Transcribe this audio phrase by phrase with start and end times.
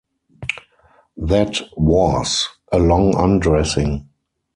[1.15, 4.07] That was "A Long Undressing".